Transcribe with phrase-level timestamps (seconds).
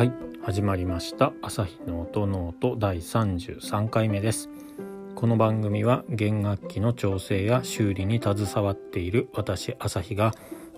[0.00, 1.34] はい始まりました。
[1.42, 4.48] 朝日の音の音第33回目です。
[5.14, 10.32] この番組は弦楽器の調整や修理に携わっている私朝日が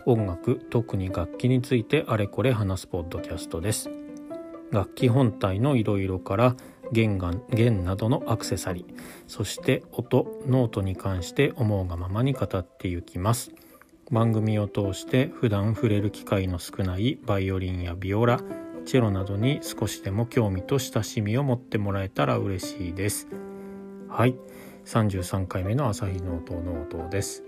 [0.07, 3.91] 音楽特に楽器についてあれこれ話すポッドキャストです。
[4.73, 6.57] 楽器本体のいろいろから
[6.91, 8.95] 弦が弦などのアクセサリー
[9.29, 13.53] そして音ノートに関して思うがままに語っていきます。
[14.11, 18.41] 番組を通して普段触れる機会の少ないバイオリンやビオラ
[18.85, 23.29] チェロなどに少しでも興味と親しみを持ってもらえたら嬉しいです。
[24.09, 24.35] はい。
[24.85, 27.45] 33回目の朝日の音の音です。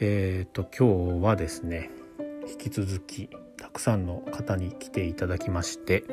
[0.00, 1.90] えっ、ー、と今日はですね
[2.48, 6.04] 引き続きたくさんの方に来ていただきまして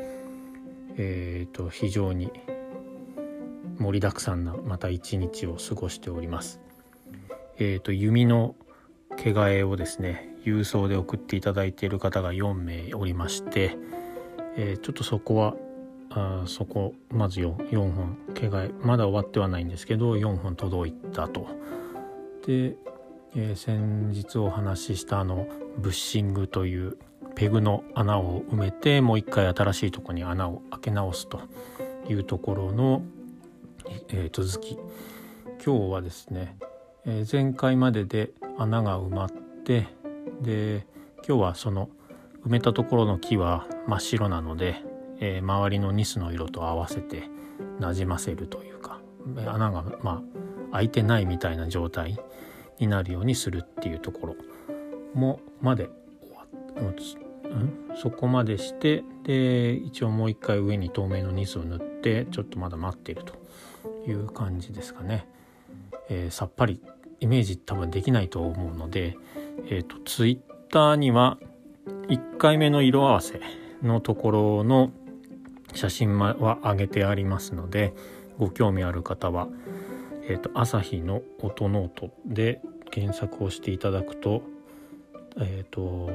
[0.98, 2.32] えっ、ー、と非常に
[3.78, 6.60] 盛りだくさんなまた一日を過ごしております。
[7.60, 8.56] えっ、ー、と弓の
[9.16, 13.78] 毛替えをですね郵送で送っていただいている方が4名おりまして、
[14.58, 15.56] えー、ちょっとそこは
[16.10, 21.48] あそこまず 4, 4本毛替えまだ終わってはないんですけど4本届いたと。
[22.46, 22.76] で、
[23.36, 25.48] えー、先日お話ししたあの
[25.78, 26.98] ブッシングという
[27.36, 31.42] ペグの穴を埋めてもう一回新しいとこに穴を開け直すと
[32.10, 33.04] いうところの、
[34.10, 34.80] えー、続き
[35.64, 36.58] 今日はですね、
[37.06, 39.32] えー、前回までで穴が埋まっ
[39.64, 39.88] て
[40.42, 40.88] で
[41.28, 41.90] 今日はその
[42.48, 44.82] 埋めたところの木は真っ白なので、
[45.20, 47.24] えー、周りのニスの色と合わせて
[47.80, 49.02] なじませるというか
[49.36, 50.24] 穴がま
[50.72, 52.18] あ開いてないみたいな状態
[52.80, 54.36] になるようにするっていうところ
[55.14, 55.90] もまで
[57.50, 63.34] うん、そこまでしてで一応もう一回上に透明のニスを塗ってちょっとまだ待っていると
[64.08, 65.28] いう感じですかね。
[66.10, 66.82] えー、さっぱり
[67.20, 69.18] イメージ多分できないと思うので、
[69.70, 71.40] えーと、ツイッターには
[72.10, 73.42] 1回目の色合わせ
[73.84, 74.92] のところの
[75.74, 77.94] 写真は上げてありますので
[78.38, 79.48] ご興味ある方は、
[80.24, 84.42] えーと、朝日の音ノートで検索をしていただくと,、
[85.38, 86.10] えーと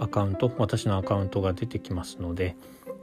[0.00, 2.56] アカウント私のアカウントが出てきますので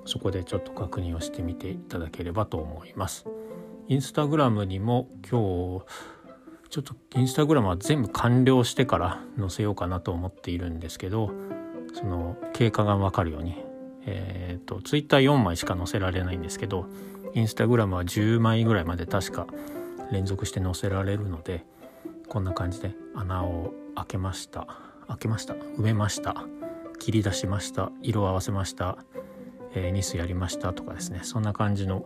[0.05, 3.25] そこでちょっと確認をしてみていただければと思います。
[3.87, 5.85] インスタグラムにも今日
[6.69, 11.31] ちょっとインスタグラムは全部完了してから載せようかなと思っているんですけど
[11.97, 13.55] その経過が分かるように
[14.05, 16.85] えっ、ー、とツイッター4枚しか載せられないんですけど
[17.33, 19.47] インスタグラムは10枚ぐらいまで確か
[20.11, 21.65] 連続して載せられるので
[22.29, 24.67] こんな感じで穴を開けました。
[25.07, 25.53] 開けました。
[25.53, 26.45] 埋めました。
[26.99, 27.91] 切り出しました。
[28.01, 28.97] 色を合わせました、
[29.73, 30.73] え、ニスやりました。
[30.73, 31.21] とかですね。
[31.23, 32.05] そんな感じの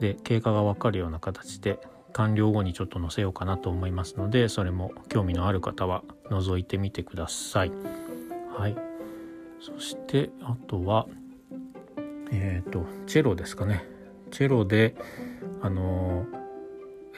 [0.00, 1.78] で経過が分かるような形で
[2.12, 7.72] 完了後にちょっと載せようかなと思いますのでそれも興味のある方は覗いてみてください。
[8.56, 8.89] はい。
[9.60, 11.06] そしてあとは
[12.32, 13.84] えっ、ー、とチェロですかね。
[14.30, 14.94] チェロで
[15.60, 16.26] あの、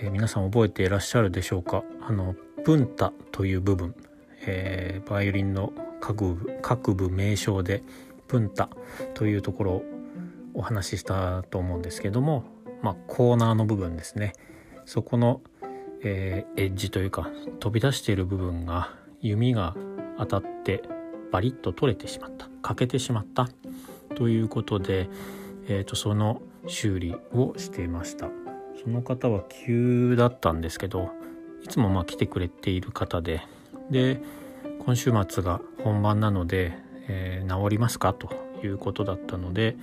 [0.01, 1.85] えー、皆さん覚えていらっしゃるでしょうか。
[2.01, 3.95] あのプンタという部分、
[4.47, 7.83] えー、バイオリンの各部各部名称で
[8.27, 8.69] プンタ
[9.15, 9.85] というところを
[10.55, 12.45] お話ししたと思うんですけども、
[12.83, 14.33] まあ、コーナーの部分ですね。
[14.85, 15.41] そこの、
[16.03, 17.31] えー、エッジというか
[17.61, 19.77] 飛び出している部分が弓が
[20.19, 20.83] 当たって
[21.33, 23.49] バリッと取れてしまった欠けてしまった
[24.15, 25.09] ということで、
[25.67, 28.29] えーと、その修理をしていました。
[28.83, 31.11] その方は急だったんですけど
[31.63, 33.43] いつもまあ来てくれている方で
[33.91, 34.21] で
[34.81, 36.77] 今週末が本番なので、
[37.09, 38.13] えー、治りますか？
[38.13, 38.29] と
[38.65, 39.77] いうことだったので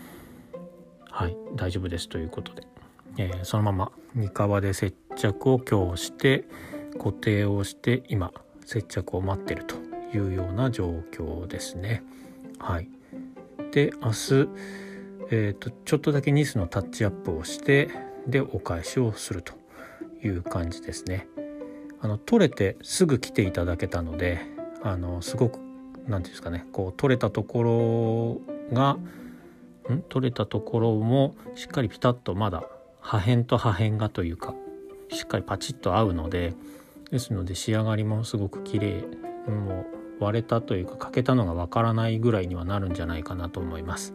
[1.10, 2.70] はい大丈夫ですということで
[3.18, 6.46] えー、そのまま2革で接着を強して
[6.98, 8.32] 固定をして今
[8.66, 9.89] 接着を待ってると。
[10.14, 12.04] いうような状況ですね。
[12.58, 12.90] はい、
[13.72, 14.50] で明日、
[15.32, 17.90] えーと、ちょっとだけニスのタッチアップをして
[18.28, 19.54] でお返しをすると
[20.24, 21.28] いう感じですね。
[22.02, 24.40] あの取れてすぐ来ていただけたので
[24.84, 28.42] あのすごく何て言うんですかねこう取れたとこ
[28.72, 28.92] ろが
[29.94, 30.02] ん？
[30.08, 32.64] 取れたところもしっかりピタッとまだ
[33.02, 34.54] 破片と破片がというか
[35.10, 36.54] しっかりパチッと合うので
[37.12, 39.04] ですので仕上がりもすごく綺麗
[39.48, 39.86] もう
[40.20, 44.14] 割れたというか欠けたのがわからないぐらいにはなるんじゃないかなと思います。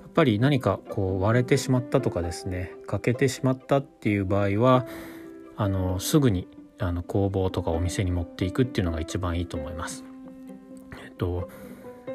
[0.00, 4.86] やっぱり何かこう割れてしまったとかですね欠けてしまったっていう場合は
[5.56, 6.48] あのすぐに
[6.78, 10.04] あの工房とかお店に持っていくっていうのが一番いいと思います。
[11.04, 11.50] えっと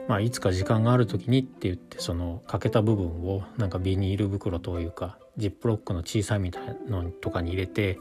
[0.08, 7.98] まあ、いつか時間がある時にって言ってその欠けた部分をなんかビニール袋というかジップロックの小さいみたいなのとかに入れて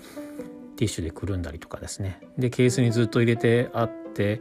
[0.76, 4.40] ティッシュでくるんだりとかですねでケースにずっと入れてあって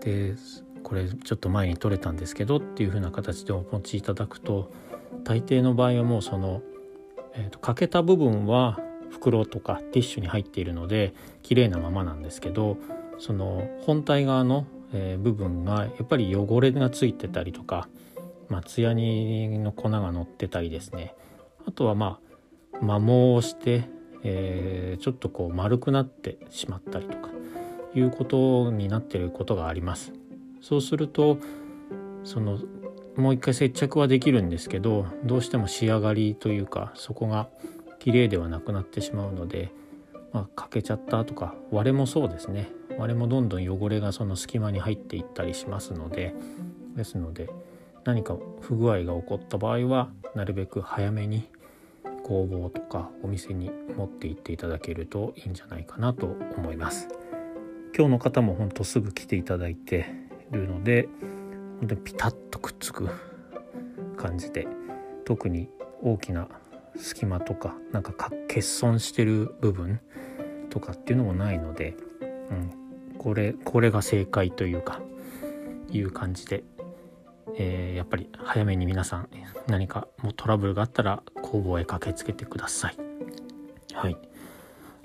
[0.00, 0.34] で
[0.82, 4.70] これちょっと前に取れたんですけどっていう風な形でお持ちいただくと
[5.24, 6.62] 大抵の場合はもうその、
[7.34, 8.78] えーと、欠けた部分は
[9.10, 12.76] 袋とかティッシュに入っているので綺麗なままなんですけど
[13.18, 17.88] その本体側の、えー、部分がやっぱり汚れがついてたりとか、
[18.48, 21.14] まあ、ツヤ煮の粉が乗ってたりですね。
[21.66, 23.88] あとはまあ摩耗をして、
[24.22, 27.37] えー、ちょっとこう丸くなってしまったりとか。
[27.94, 30.12] いうことになってることがあります。
[30.60, 31.38] そうすると
[32.24, 32.58] その
[33.16, 37.48] もう一回接着はできるんですけどどうしても仕上がりというかそこが
[37.98, 39.72] 綺麗ではなくなってしまうので、
[40.32, 46.34] まあ、欠けちゃったとか割れもそうですね割れもどんどん汚れがその隙間に入っていったりしますので
[46.96, 47.50] ですので
[48.04, 51.48] 何か不具合が起こった場合はなるべく早めに
[52.22, 57.08] 工房とかお店に持って行っていただけるといいんじゃないかなと思います。
[57.98, 60.06] 今日の方も本当すぐ来ていただいて
[60.52, 61.08] るので
[61.80, 63.08] 本当にピタッとくっつく
[64.16, 64.68] 感じで
[65.24, 65.68] 特に
[66.00, 66.46] 大きな
[66.96, 70.00] 隙間とかなんか欠損してる部分
[70.70, 72.24] とかっていうのもないので、う
[72.54, 75.00] ん、これこれが正解というか
[75.90, 76.62] いう感じで、
[77.56, 79.28] えー、やっぱり早めに皆さん
[79.66, 82.96] 何かもうトラブルがあったら工房へ駆けつけてください。
[83.92, 84.16] はい、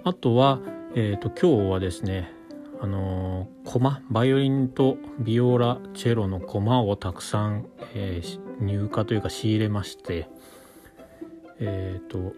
[0.04, 0.60] あとは、
[0.94, 2.43] えーと今日はですね
[2.84, 7.66] あのコマバイオリンとビオラチェロのコマをたくさん、
[7.96, 10.28] えー、入荷というか仕入れまして
[11.62, 12.34] えっ、ー、と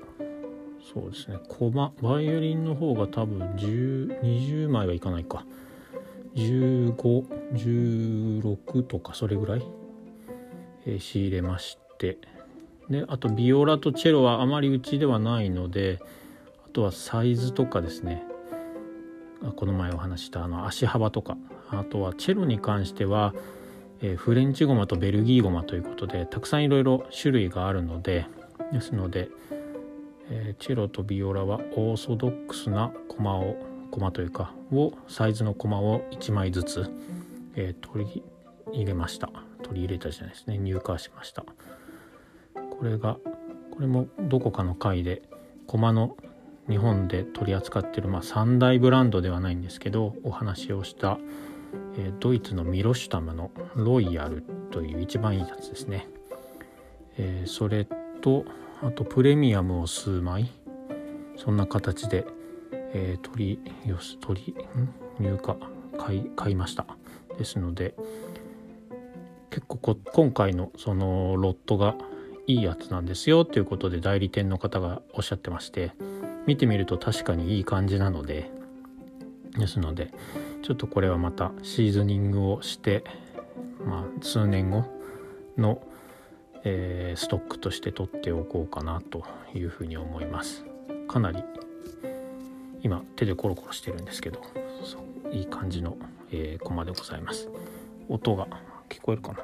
[0.93, 5.47] そうですねコマバイオリンの方が多分1020枚はいかないか。
[6.35, 9.65] 1516とかそれぐらい、
[10.85, 12.19] えー、仕入れまして。
[12.87, 15.99] であとビオラとチェロはあまりうちではないので
[16.67, 18.23] あとはサイズとかですね。
[19.51, 21.37] この前お話したあの足幅とか
[21.69, 23.33] あとはチェロに関しては、
[24.01, 28.25] えー、フレンチゴマとベルギーゴマということでたくさんいろいろ種類があるので
[28.71, 29.29] ですので、
[30.29, 33.55] えー、チェロとビオラはオーソドックスなコマを
[33.91, 36.91] コマというかをサイズのコマを1枚ずつ、
[37.55, 38.23] えー、取り
[38.73, 39.29] 入れました。
[39.63, 40.57] 取り入れたじゃないですね。
[40.57, 41.43] 入荷しました。
[41.43, 43.17] これが
[43.71, 45.23] これもどこかの回で
[45.67, 46.17] コマの
[46.69, 51.19] 日本で取り扱ってる、まあ、3大ブランドではないんですけどお話をした、
[51.97, 56.07] えー、ドイツのミロシュタムのロイヤルという一番いいやつですね、
[57.17, 57.87] えー、それ
[58.21, 58.45] と
[58.81, 60.51] あとプレミアムを数枚
[61.37, 62.25] そんな形で、
[62.71, 64.55] えー、取りよし取り
[65.19, 65.55] 入荷
[66.35, 66.85] 買いました。
[67.37, 67.95] ですので
[69.49, 71.95] 結構こ今回のそのロットが
[72.47, 75.93] いいやつなんですよということで代理店の方がおっしゃってまして
[76.45, 78.51] 見てみると確かにいい感じなので
[79.57, 80.11] ですので
[80.61, 83.03] ちょっとこれはまたシーズニングをして
[83.85, 84.85] まあ数年後
[85.57, 85.81] の、
[86.63, 90.65] えー、ストックとして取っておこうかなというふうに思います。
[91.07, 91.43] かなり
[92.81, 94.41] 今手でコロコロしてるんですけど
[95.31, 95.97] いい感じの、
[96.31, 97.49] えー、コマでございます。
[98.09, 98.47] 音が
[98.89, 99.39] 聞こえるかな？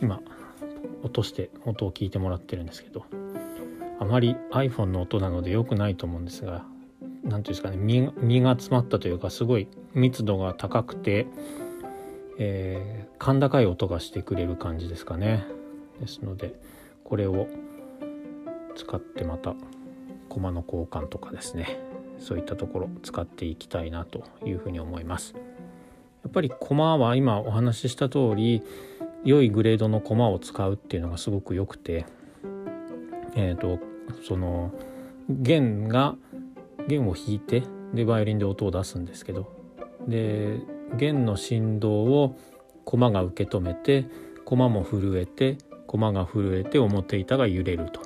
[0.00, 0.20] 今
[1.02, 3.04] 落として音を聞いてもらってるんですけど。
[3.98, 6.64] あまり iPhone の音なので良くないと思うんですが
[7.22, 11.26] 何ていうんですかね身が詰まったというかすごい密度が高くて、
[12.38, 15.44] えー、甲高い音がしてくれる感じですかね。
[16.00, 16.54] ですので
[17.04, 17.48] これを
[18.76, 19.54] 使ってまた
[20.28, 21.80] コマの交換とかですね
[22.18, 25.34] そういったところ使っていきたいなというふうに思います。
[25.34, 28.62] やっぱりコマは今お話しした通り
[29.24, 32.04] 良いグレードのコマを使うっていうのがすごく良くて
[33.36, 33.78] えーと、
[34.26, 34.72] その
[35.28, 36.16] 弦が
[36.88, 37.62] 弦を弾いて
[37.94, 39.56] でバイオリンで音を出すんですけど。
[40.08, 40.60] で
[40.96, 42.38] 弦の振動を
[42.84, 44.06] 駒が受け止めて
[44.44, 48.00] 駒も震えて駒が震えて表板が揺れると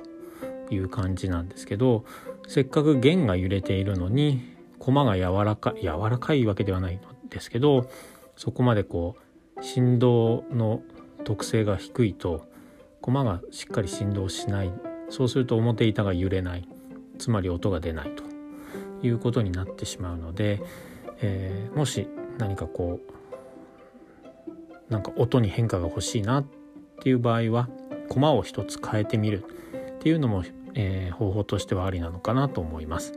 [0.73, 2.05] いう感じなんですけど
[2.47, 4.41] せっかく弦が揺れているのに
[4.79, 7.89] 駒が柔らかい柔らかいわけではないのですけど
[8.35, 9.15] そこまでこ
[9.57, 10.81] う振動の
[11.23, 12.47] 特性が低いと
[13.01, 14.73] 駒がしっかり振動しない
[15.11, 16.67] そうすると表板が揺れない
[17.19, 18.23] つまり音が出ないと
[19.05, 20.63] いうことになってしまうので、
[21.21, 22.07] えー、もし
[22.39, 22.99] 何かこ
[24.89, 26.45] うなんか音に変化が欲しいなっ
[27.01, 27.69] ていう場合は
[28.09, 29.45] コマを一つ変えてみる
[29.95, 33.13] っていうのも、えー、方法としてはありなのかなと思います。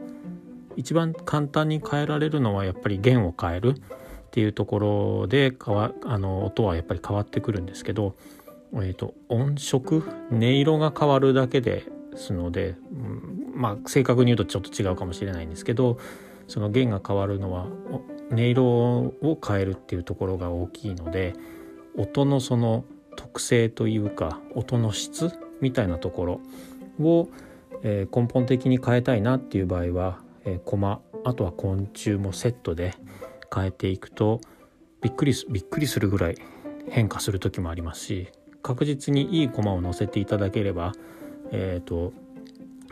[0.77, 3.81] 一番簡単に変えられるのはやっぱり弦を変えるっ
[4.33, 8.17] ていうところでわあの音はやっぱり変わってくるんですけど
[8.77, 10.03] えーと、音色？
[10.31, 11.85] 音色が変わるだけで
[12.17, 15.99] すので、うん、まあ正確に言うとちょっと違うかもしれないんですけど
[16.49, 17.67] その弦が変わるのは
[18.31, 21.35] 音色を変えるっていうところが大きいので
[21.97, 22.85] 音のその
[23.17, 26.41] 特性というか音の質みたいなところ
[27.01, 27.29] を、
[27.83, 32.95] えー、根本的に変えたいなっていう場合は、えー、コマあとは昆虫もセットで
[33.55, 34.41] 変えていくと
[35.01, 36.37] びっくりびっくりするぐらい
[36.91, 38.29] 変化する時もありますし
[38.65, 40.95] 確実にいいコマを乗せていただければ、
[41.53, 42.15] えーと、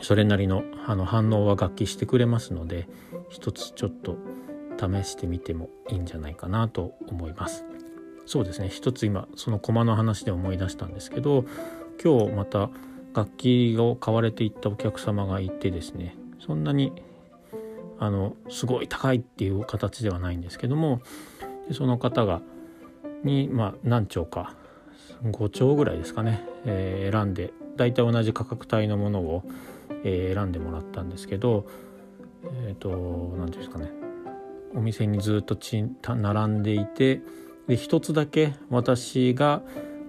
[0.02, 2.86] それなりのあの反応は楽器してくれますので
[3.30, 4.18] 一つちょっと
[4.78, 7.64] 試してみてもいいんじゃないかなと思います。
[8.26, 11.44] そうですね一つ今その駒の話で思い出したんですけど
[12.02, 12.70] 今日また
[13.14, 16.92] 楽器を買われていったお客様がいてですねそんなに
[17.98, 21.00] あのすごい高いっていう形ではないんですけども
[21.72, 22.42] その方が
[23.24, 24.54] に、まあ、何丁か
[25.24, 29.42] 5丁ぐらいですかね、えー、選んで大体同じ価格帯のものを、
[30.04, 31.66] えー、選んでもらったんですけど
[32.44, 33.90] えっ、ー、と何ていうんですかね。
[34.74, 37.20] お店にずっとちん並んでいて
[37.68, 39.62] で一つだけ私が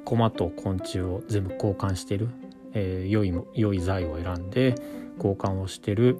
[0.05, 2.29] 駒と昆虫を全部交換してる、
[2.73, 4.75] えー、良い良い材を選んで
[5.17, 6.17] 交換をしてる、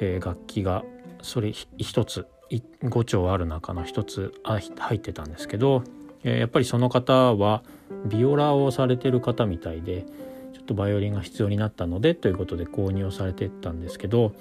[0.00, 0.84] えー、楽器が
[1.22, 5.82] それ一つ5丁ある中の一つあ入ってたんですけど、
[6.30, 7.62] やっぱりその方は
[8.06, 10.04] ビオラをされてる方みたいで
[10.52, 14.32] ちょっとバイオリンが必要になったのでということで購入をされてったんですけど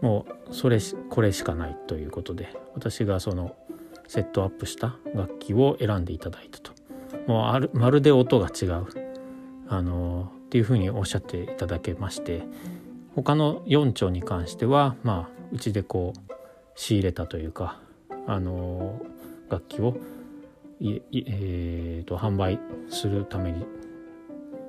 [0.00, 0.78] もうそれ
[1.10, 3.54] これしかないということで私がその
[4.06, 6.72] セットアップした楽器を選んでいただいたと。
[7.26, 8.86] もうあるまるで音が違う。
[9.68, 12.42] あのっていうふうにおっしゃっていただけまして
[13.14, 16.32] 他の4丁に関してはまあうちでこう
[16.74, 17.78] 仕入れたというか
[18.26, 18.98] あの
[19.50, 19.98] 楽器を
[20.80, 23.66] えーと、販売するために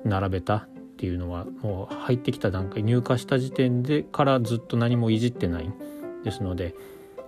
[0.04, 5.72] 並べたっていうのはもう入ってきた段階入荷した時点でからずっと何もいじってない
[6.24, 6.74] ですので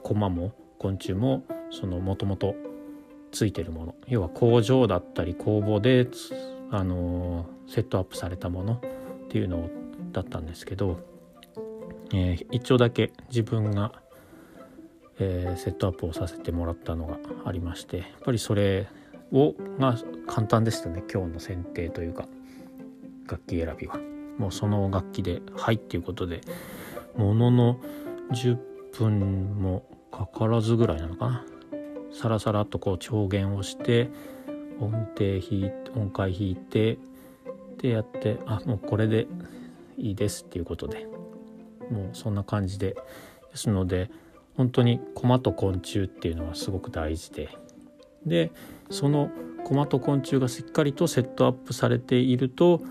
[0.02, 2.54] 駒も昆虫もそのもともと
[3.30, 6.08] ついてるもの要は工場だったり工房で
[6.70, 8.78] あのセットアップされたものっ
[9.28, 9.70] ていうの
[10.12, 11.00] だったんですけど、
[12.12, 14.01] えー、一丁だけ自分が
[15.18, 18.88] えー、セットアップをさせてもらったのがありましてやっぱりそれ
[19.32, 21.02] をが簡単でしたね。
[21.12, 22.28] 今日の選定というか
[23.26, 23.98] 楽器選びは。
[24.38, 26.40] もうその楽器で「はい」っていうことで
[27.16, 27.78] ものの
[28.30, 28.58] 10
[28.92, 31.44] 分もかからずぐらいなのかな。
[32.12, 34.10] サラサラとこう調弦をして
[34.80, 36.98] 音程弾い音階弾いて
[37.78, 39.26] でやってあもうこれで
[39.96, 41.06] いいですっていうことで
[41.90, 42.96] もうそんな感じで。
[43.52, 44.10] ですので
[44.56, 47.48] 本当に駒と昆虫っていうのはすごく大事で。
[48.26, 48.52] で
[48.90, 49.30] その
[49.64, 52.82] 駒と昆虫がしっかりとセットアップされていると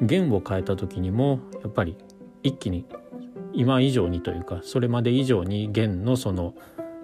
[0.00, 1.96] 弦を変えた時にもやっぱり
[2.42, 2.86] 一気に
[3.52, 6.54] 今以上にというかそれまで以上に弦のその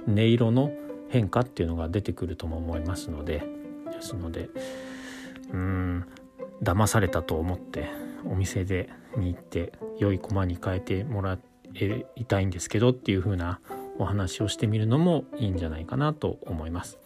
[0.07, 0.73] 音色の
[1.09, 3.55] 変化っていうのが出てくるとも思いますので。
[3.95, 4.51] ですので
[5.53, 6.07] うん
[6.63, 7.89] 騙されたと思って
[8.25, 11.39] お店でに行って良い駒に変えてもら
[12.17, 13.61] いたいんですけどっていう風な
[13.99, 16.99] お話をしてみるのもいいんじゃないかなと思います。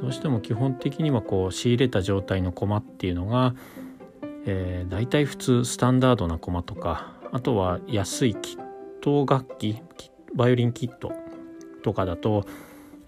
[0.00, 3.54] どうしても基本的にはこう仕入れた状態の駒っていうのが、
[4.44, 8.60] えー、大体普通スタンダードな駒とかあとは安いキッ
[9.00, 9.80] ト楽器
[10.34, 11.12] バイオリンキット
[11.82, 12.44] とかだと、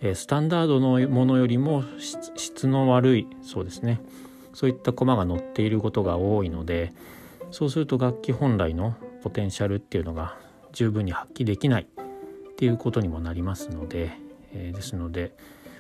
[0.01, 1.85] えー、スタンダードのものよりも
[2.37, 4.01] 質の悪いそうですね
[4.55, 6.93] そういった駒が載っていることが多いので
[7.51, 10.37] そうすると楽器本来のポテンシャルっていうのが
[10.73, 11.89] 十分に発揮できない
[12.61, 14.11] ていうことにもなりますので、
[14.53, 15.33] えー、ですので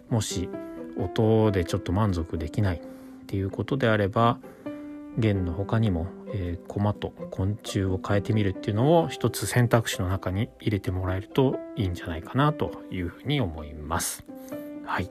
[0.08, 0.48] もし
[0.96, 2.80] 音でちょっと満足できないっ
[3.26, 4.38] ていうことであれば
[5.18, 14.24] 弦の他にも、えー、駒と昆虫を変えてみるっていうのを一つ選択肢の中に入れてもらえるといいんじゃないかなというふうに思います。
[14.86, 15.10] はい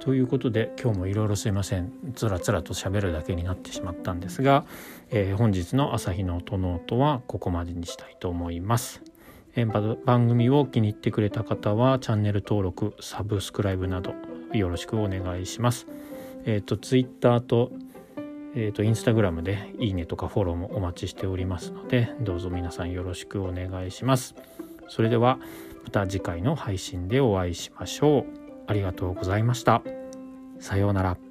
[0.00, 4.66] ということで今日もいろいろすいませんつらつらと喋るだけになってしまったんですが、
[5.10, 9.02] えー、本日の朝日の音ノートはここまでにしたいと思います。
[10.04, 14.14] 番組を気に入ってくれた方はチャンネル登録サブスクライブなど
[14.52, 15.86] よろしくお願いします。
[16.44, 17.70] えっ、ー、と Twitter と
[18.54, 24.34] えっ、ー、と Instagram でいいねとかフォローもお待ちしておりますのでどうぞ皆さんよろしくお願いします。
[24.88, 25.38] それでは
[25.84, 28.24] また次回の配信でお会いしましょう。
[28.66, 29.82] ありがとうございました。
[30.58, 31.29] さようなら。